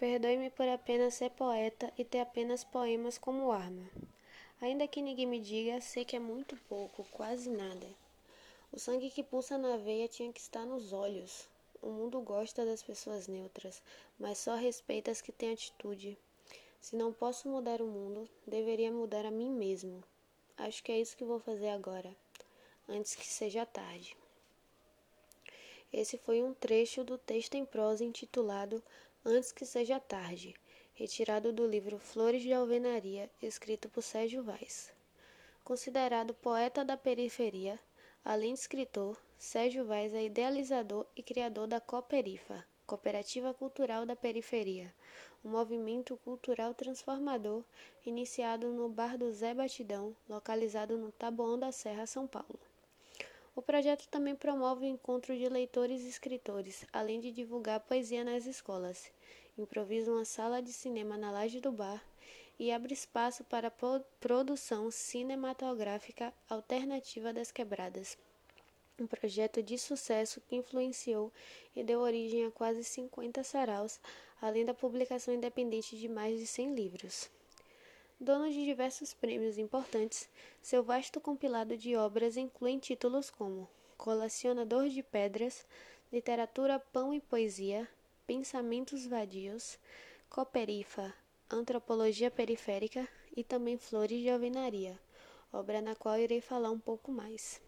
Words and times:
Perdoe-me 0.00 0.48
por 0.48 0.66
apenas 0.66 1.12
ser 1.12 1.28
poeta 1.28 1.92
e 1.98 2.06
ter 2.06 2.20
apenas 2.20 2.64
poemas 2.64 3.18
como 3.18 3.52
arma. 3.52 3.86
Ainda 4.58 4.88
que 4.88 5.02
ninguém 5.02 5.26
me 5.26 5.38
diga, 5.38 5.78
sei 5.82 6.06
que 6.06 6.16
é 6.16 6.18
muito 6.18 6.56
pouco, 6.70 7.06
quase 7.12 7.50
nada. 7.50 7.86
O 8.72 8.78
sangue 8.78 9.10
que 9.10 9.22
pulsa 9.22 9.58
na 9.58 9.76
veia 9.76 10.08
tinha 10.08 10.32
que 10.32 10.40
estar 10.40 10.64
nos 10.64 10.94
olhos. 10.94 11.46
O 11.82 11.90
mundo 11.90 12.18
gosta 12.22 12.64
das 12.64 12.82
pessoas 12.82 13.28
neutras, 13.28 13.82
mas 14.18 14.38
só 14.38 14.54
respeita 14.54 15.10
as 15.10 15.20
que 15.20 15.32
têm 15.32 15.52
atitude. 15.52 16.16
Se 16.80 16.96
não 16.96 17.12
posso 17.12 17.46
mudar 17.46 17.82
o 17.82 17.86
mundo, 17.86 18.26
deveria 18.46 18.90
mudar 18.90 19.26
a 19.26 19.30
mim 19.30 19.50
mesmo. 19.50 20.02
Acho 20.56 20.82
que 20.82 20.92
é 20.92 20.98
isso 20.98 21.14
que 21.14 21.26
vou 21.26 21.40
fazer 21.40 21.68
agora, 21.68 22.16
antes 22.88 23.14
que 23.14 23.26
seja 23.26 23.66
tarde. 23.66 24.16
Esse 25.92 26.16
foi 26.16 26.42
um 26.42 26.54
trecho 26.54 27.04
do 27.04 27.18
texto 27.18 27.56
em 27.56 27.66
prosa 27.66 28.02
intitulado 28.02 28.82
Antes 29.22 29.52
que 29.52 29.66
seja 29.66 30.00
tarde, 30.00 30.54
retirado 30.94 31.52
do 31.52 31.66
livro 31.66 31.98
Flores 31.98 32.40
de 32.40 32.54
Alvenaria, 32.54 33.30
escrito 33.42 33.86
por 33.86 34.02
Sérgio 34.02 34.42
Vaz. 34.42 34.90
Considerado 35.62 36.32
poeta 36.32 36.82
da 36.82 36.96
periferia, 36.96 37.78
além 38.24 38.54
de 38.54 38.60
escritor, 38.60 39.20
Sérgio 39.36 39.84
Vaz 39.84 40.14
é 40.14 40.24
idealizador 40.24 41.04
e 41.14 41.22
criador 41.22 41.66
da 41.66 41.78
Cooperifa, 41.82 42.64
Cooperativa 42.86 43.52
Cultural 43.52 44.06
da 44.06 44.16
Periferia, 44.16 44.90
um 45.44 45.50
movimento 45.50 46.16
cultural 46.24 46.72
transformador 46.72 47.62
iniciado 48.06 48.68
no 48.72 48.88
Bar 48.88 49.18
do 49.18 49.30
Zé 49.30 49.52
Batidão, 49.52 50.16
localizado 50.26 50.96
no 50.96 51.12
Taboão 51.12 51.58
da 51.58 51.70
Serra, 51.70 52.06
São 52.06 52.26
Paulo. 52.26 52.69
O 53.54 53.60
projeto 53.60 54.06
também 54.08 54.36
promove 54.36 54.86
o 54.86 54.88
encontro 54.88 55.36
de 55.36 55.48
leitores 55.48 56.02
e 56.02 56.08
escritores, 56.08 56.86
além 56.92 57.18
de 57.18 57.32
divulgar 57.32 57.80
poesia 57.80 58.22
nas 58.22 58.46
escolas. 58.46 59.10
Improvisa 59.58 60.12
uma 60.12 60.24
sala 60.24 60.62
de 60.62 60.72
cinema 60.72 61.16
na 61.16 61.32
laje 61.32 61.60
do 61.60 61.72
bar 61.72 62.02
e 62.58 62.70
abre 62.70 62.94
espaço 62.94 63.42
para 63.44 63.68
a 63.68 64.00
produção 64.20 64.90
cinematográfica 64.90 66.32
alternativa 66.48 67.32
das 67.32 67.50
quebradas. 67.50 68.16
Um 68.98 69.06
projeto 69.06 69.62
de 69.62 69.78
sucesso 69.78 70.40
que 70.42 70.54
influenciou 70.54 71.32
e 71.74 71.82
deu 71.82 72.00
origem 72.00 72.44
a 72.44 72.50
quase 72.50 72.84
50 72.84 73.42
saraus, 73.42 73.98
além 74.40 74.64
da 74.64 74.74
publicação 74.74 75.34
independente 75.34 75.98
de 75.98 76.08
mais 76.08 76.38
de 76.38 76.46
100 76.46 76.74
livros. 76.74 77.30
Dono 78.22 78.50
de 78.50 78.62
diversos 78.62 79.14
prêmios 79.14 79.56
importantes, 79.56 80.28
seu 80.60 80.82
vasto 80.82 81.18
compilado 81.22 81.74
de 81.74 81.96
obras 81.96 82.36
inclui 82.36 82.78
títulos 82.78 83.30
como 83.30 83.66
Colecionador 83.96 84.90
de 84.90 85.02
Pedras, 85.02 85.66
Literatura, 86.12 86.78
Pão 86.78 87.14
e 87.14 87.20
Poesia, 87.20 87.88
Pensamentos 88.26 89.06
Vadios, 89.06 89.78
Coperifa, 90.28 91.14
Antropologia 91.50 92.30
Periférica 92.30 93.08
e 93.34 93.42
também 93.42 93.78
Flores 93.78 94.20
de 94.20 94.28
Alvenaria, 94.28 95.00
obra 95.50 95.80
na 95.80 95.94
qual 95.94 96.18
irei 96.18 96.42
falar 96.42 96.70
um 96.70 96.78
pouco 96.78 97.10
mais. 97.10 97.58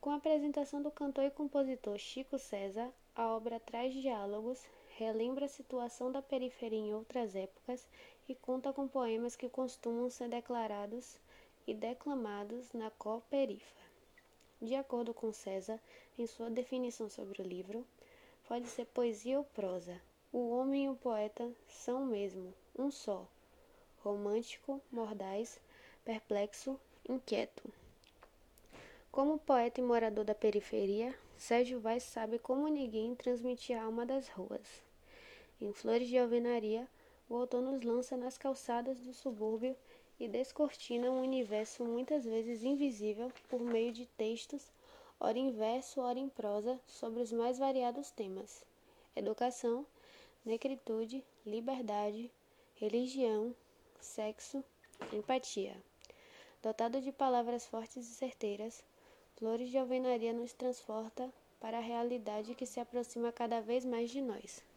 Com 0.00 0.10
a 0.10 0.14
apresentação 0.14 0.80
do 0.80 0.92
cantor 0.92 1.24
e 1.24 1.30
compositor 1.32 1.98
Chico 1.98 2.38
César, 2.38 2.88
a 3.16 3.26
obra 3.34 3.58
traz 3.58 3.92
diálogos, 3.92 4.64
relembra 5.00 5.46
a 5.46 5.48
situação 5.48 6.12
da 6.12 6.20
periferia 6.20 6.78
em 6.78 6.92
outras 6.92 7.34
épocas 7.34 7.88
e 8.28 8.34
conta 8.34 8.70
com 8.70 8.86
poemas 8.86 9.34
que 9.34 9.48
costumam 9.48 10.10
ser 10.10 10.28
declarados 10.28 11.18
e 11.66 11.72
declamados 11.72 12.70
na 12.74 12.90
Cooperifa. 12.90 13.80
De 14.60 14.74
acordo 14.74 15.14
com 15.14 15.32
César, 15.32 15.80
em 16.18 16.26
sua 16.26 16.50
definição 16.50 17.08
sobre 17.08 17.40
o 17.40 17.46
livro, 17.46 17.86
pode 18.46 18.66
ser 18.66 18.84
poesia 18.84 19.38
ou 19.38 19.44
prosa. 19.44 19.98
O 20.30 20.50
homem 20.50 20.84
e 20.84 20.88
o 20.90 20.94
poeta 20.94 21.50
são 21.66 22.02
o 22.02 22.06
mesmo, 22.06 22.52
um 22.78 22.90
só. 22.90 23.26
Romântico, 24.04 24.82
mordaz, 24.92 25.58
perplexo, 26.04 26.78
inquieto. 27.08 27.72
Como 29.10 29.38
poeta 29.38 29.80
e 29.80 29.82
morador 29.82 30.26
da 30.26 30.34
periferia, 30.34 31.18
Sérgio 31.38 31.80
Vaz 31.80 32.02
sabe 32.02 32.38
como 32.38 32.68
ninguém 32.68 33.14
transmitir 33.14 33.78
a 33.78 33.84
alma 33.84 34.04
das 34.04 34.28
ruas. 34.28 34.89
Em 35.62 35.74
Flores 35.74 36.08
de 36.08 36.16
Alvenaria, 36.16 36.88
o 37.28 37.36
autor 37.36 37.60
nos 37.60 37.84
lança 37.84 38.16
nas 38.16 38.38
calçadas 38.38 38.98
do 38.98 39.12
subúrbio 39.12 39.76
e 40.18 40.26
descortina 40.26 41.10
um 41.10 41.20
universo 41.20 41.84
muitas 41.84 42.24
vezes 42.24 42.62
invisível 42.62 43.30
por 43.46 43.60
meio 43.60 43.92
de 43.92 44.06
textos, 44.06 44.72
ora 45.20 45.38
em 45.38 45.50
verso, 45.50 46.00
ora 46.00 46.18
em 46.18 46.30
prosa, 46.30 46.80
sobre 46.86 47.20
os 47.20 47.30
mais 47.30 47.58
variados 47.58 48.10
temas: 48.10 48.64
educação, 49.14 49.84
negritude, 50.46 51.22
liberdade, 51.44 52.30
religião, 52.76 53.54
sexo, 54.00 54.64
empatia. 55.12 55.76
Dotado 56.62 57.02
de 57.02 57.12
palavras 57.12 57.66
fortes 57.66 58.08
e 58.08 58.14
certeiras, 58.14 58.82
Flores 59.36 59.68
de 59.68 59.76
Alvenaria 59.76 60.32
nos 60.32 60.54
transporta 60.54 61.30
para 61.60 61.76
a 61.76 61.82
realidade 61.82 62.54
que 62.54 62.64
se 62.64 62.80
aproxima 62.80 63.30
cada 63.30 63.60
vez 63.60 63.84
mais 63.84 64.08
de 64.08 64.22
nós. 64.22 64.69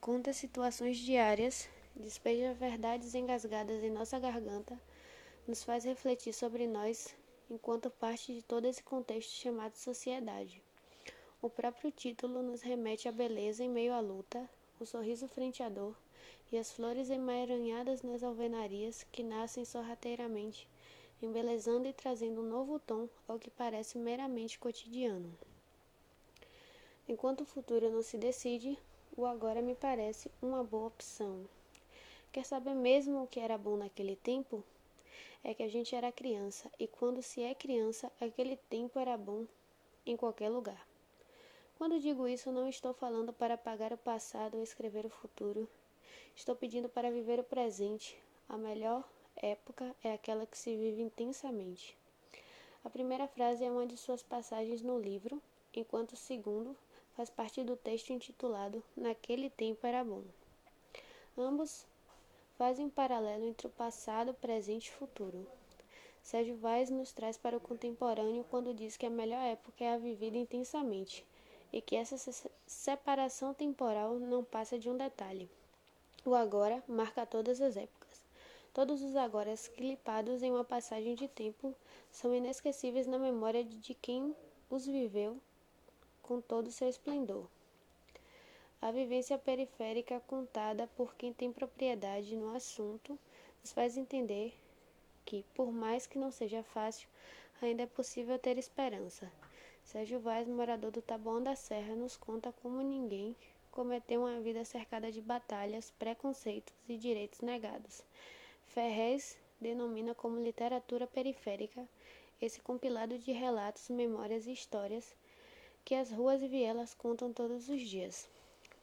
Conta 0.00 0.32
situações 0.32 0.96
diárias 0.96 1.68
despeja 1.94 2.54
verdades 2.54 3.14
engasgadas 3.14 3.82
em 3.82 3.90
nossa 3.90 4.18
garganta, 4.18 4.80
nos 5.46 5.64
faz 5.64 5.84
refletir 5.84 6.32
sobre 6.32 6.68
nós 6.68 7.14
enquanto 7.50 7.90
parte 7.90 8.32
de 8.32 8.42
todo 8.42 8.66
esse 8.66 8.82
contexto 8.82 9.32
chamado 9.32 9.74
sociedade. 9.74 10.62
O 11.42 11.50
próprio 11.50 11.90
título 11.90 12.42
nos 12.42 12.62
remete 12.62 13.08
à 13.08 13.12
beleza 13.12 13.64
em 13.64 13.68
meio 13.68 13.92
à 13.92 14.00
luta, 14.00 14.48
o 14.78 14.86
sorriso 14.86 15.26
frente 15.26 15.62
à 15.62 15.68
dor 15.68 15.96
e 16.52 16.56
as 16.56 16.70
flores 16.70 17.10
emaranhadas 17.10 18.02
nas 18.02 18.22
alvenarias 18.22 19.04
que 19.10 19.22
nascem 19.24 19.64
sorrateiramente, 19.64 20.68
embelezando 21.20 21.88
e 21.88 21.92
trazendo 21.92 22.40
um 22.40 22.48
novo 22.48 22.78
tom 22.78 23.08
ao 23.26 23.38
que 23.38 23.50
parece 23.50 23.98
meramente 23.98 24.58
cotidiano. 24.58 25.36
Enquanto 27.08 27.40
o 27.40 27.46
futuro 27.46 27.90
não 27.90 28.02
se 28.02 28.16
decide, 28.16 28.78
o 29.18 29.26
agora 29.26 29.60
me 29.60 29.74
parece 29.74 30.30
uma 30.40 30.62
boa 30.62 30.86
opção. 30.86 31.44
Quer 32.30 32.44
saber 32.44 32.72
mesmo 32.72 33.24
o 33.24 33.26
que 33.26 33.40
era 33.40 33.58
bom 33.58 33.76
naquele 33.76 34.14
tempo? 34.14 34.62
É 35.42 35.52
que 35.52 35.64
a 35.64 35.68
gente 35.68 35.92
era 35.92 36.12
criança 36.12 36.70
e 36.78 36.86
quando 36.86 37.20
se 37.20 37.42
é 37.42 37.52
criança, 37.52 38.12
aquele 38.20 38.56
tempo 38.70 38.96
era 38.96 39.16
bom 39.16 39.44
em 40.06 40.16
qualquer 40.16 40.48
lugar. 40.48 40.86
Quando 41.76 41.98
digo 41.98 42.28
isso, 42.28 42.52
não 42.52 42.68
estou 42.68 42.94
falando 42.94 43.32
para 43.32 43.54
apagar 43.54 43.92
o 43.92 43.98
passado 43.98 44.56
ou 44.56 44.62
escrever 44.62 45.04
o 45.04 45.10
futuro. 45.10 45.68
Estou 46.36 46.54
pedindo 46.54 46.88
para 46.88 47.10
viver 47.10 47.40
o 47.40 47.44
presente. 47.44 48.16
A 48.48 48.56
melhor 48.56 49.02
época 49.34 49.96
é 50.00 50.12
aquela 50.12 50.46
que 50.46 50.56
se 50.56 50.76
vive 50.76 51.02
intensamente. 51.02 51.98
A 52.84 52.88
primeira 52.88 53.26
frase 53.26 53.64
é 53.64 53.70
uma 53.70 53.84
de 53.84 53.96
suas 53.96 54.22
passagens 54.22 54.80
no 54.80 54.96
livro, 54.96 55.42
enquanto 55.74 56.12
o 56.12 56.16
segundo 56.16 56.76
faz 57.18 57.28
parte 57.28 57.64
do 57.64 57.74
texto 57.74 58.12
intitulado 58.12 58.80
Naquele 58.96 59.50
Tempo 59.50 59.84
Era 59.84 60.04
Bom. 60.04 60.22
Ambos 61.36 61.84
fazem 62.56 62.86
um 62.86 62.90
paralelo 62.90 63.44
entre 63.44 63.66
o 63.66 63.70
passado, 63.70 64.32
presente 64.34 64.86
e 64.86 64.92
futuro. 64.92 65.44
Sérgio 66.22 66.56
Vaz 66.58 66.90
nos 66.90 67.10
traz 67.10 67.36
para 67.36 67.56
o 67.56 67.60
contemporâneo 67.60 68.44
quando 68.48 68.72
diz 68.72 68.96
que 68.96 69.04
a 69.04 69.10
melhor 69.10 69.42
época 69.42 69.82
é 69.82 69.94
a 69.94 69.98
vivida 69.98 70.36
intensamente 70.36 71.26
e 71.72 71.80
que 71.80 71.96
essa 71.96 72.16
separação 72.68 73.52
temporal 73.52 74.14
não 74.14 74.44
passa 74.44 74.78
de 74.78 74.88
um 74.88 74.96
detalhe. 74.96 75.50
O 76.24 76.36
agora 76.36 76.84
marca 76.86 77.26
todas 77.26 77.60
as 77.60 77.76
épocas. 77.76 78.22
Todos 78.72 79.02
os 79.02 79.16
agora 79.16 79.52
clipados 79.74 80.40
em 80.40 80.52
uma 80.52 80.62
passagem 80.62 81.16
de 81.16 81.26
tempo 81.26 81.74
são 82.12 82.32
inesquecíveis 82.32 83.08
na 83.08 83.18
memória 83.18 83.64
de 83.64 83.92
quem 83.92 84.36
os 84.70 84.86
viveu 84.86 85.36
com 86.28 86.42
todo 86.42 86.70
seu 86.70 86.86
esplendor. 86.90 87.46
A 88.82 88.92
vivência 88.92 89.38
periférica 89.38 90.20
contada 90.26 90.86
por 90.94 91.14
quem 91.14 91.32
tem 91.32 91.50
propriedade 91.50 92.36
no 92.36 92.54
assunto 92.54 93.18
nos 93.62 93.72
faz 93.72 93.96
entender 93.96 94.52
que, 95.24 95.42
por 95.54 95.72
mais 95.72 96.06
que 96.06 96.18
não 96.18 96.30
seja 96.30 96.62
fácil, 96.62 97.08
ainda 97.62 97.84
é 97.84 97.86
possível 97.86 98.38
ter 98.38 98.58
esperança. 98.58 99.32
Sérgio 99.82 100.20
Vaz, 100.20 100.46
morador 100.46 100.90
do 100.90 101.00
Taboão 101.00 101.42
da 101.42 101.56
Serra, 101.56 101.96
nos 101.96 102.14
conta 102.14 102.52
como 102.62 102.82
ninguém 102.82 103.34
cometeu 103.70 104.20
uma 104.20 104.38
vida 104.38 104.66
cercada 104.66 105.10
de 105.10 105.22
batalhas, 105.22 105.90
preconceitos 105.98 106.74
e 106.86 106.98
direitos 106.98 107.40
negados. 107.40 108.02
Ferrez 108.66 109.38
denomina 109.58 110.14
como 110.14 110.44
literatura 110.44 111.06
periférica 111.06 111.88
esse 112.38 112.60
compilado 112.60 113.18
de 113.18 113.32
relatos, 113.32 113.88
memórias 113.88 114.46
e 114.46 114.52
histórias 114.52 115.16
que 115.88 115.94
as 115.94 116.10
ruas 116.10 116.42
e 116.42 116.48
vielas 116.48 116.92
contam 116.92 117.32
todos 117.32 117.70
os 117.70 117.80
dias. 117.80 118.28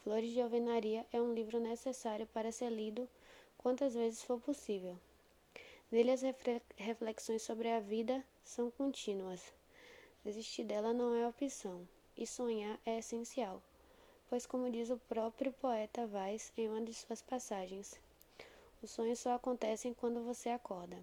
Flores 0.04 0.32
de 0.32 0.42
Alvenaria 0.42 1.06
é 1.14 1.22
um 1.22 1.36
livro 1.36 1.60
necessário 1.60 2.26
para 2.34 2.52
ser 2.52 2.72
lido 2.72 3.08
quantas 3.60 3.94
vezes 3.94 4.24
for 4.24 4.40
possível. 4.40 4.98
Nele 5.92 6.10
as 6.10 6.24
reflexões 6.76 7.44
sobre 7.44 7.70
a 7.70 7.80
vida 7.80 8.26
são 8.44 8.72
contínuas. 8.72 9.54
Desistir 10.24 10.64
dela 10.64 10.94
não 10.94 11.14
é 11.14 11.28
opção, 11.28 11.88
e 12.18 12.26
sonhar 12.26 12.80
é 12.84 12.98
essencial, 12.98 13.62
pois, 14.28 14.48
como 14.48 14.72
diz 14.72 14.90
o 14.90 14.98
próprio 14.98 15.54
poeta 15.54 16.08
Vaz 16.08 16.52
em 16.58 16.68
uma 16.68 16.82
de 16.82 16.92
suas 16.96 17.22
passagens, 17.22 18.00
os 18.82 18.90
sonhos 18.90 19.20
só 19.20 19.36
acontecem 19.36 19.94
quando 19.94 20.26
você 20.26 20.50
acorda. 20.50 20.98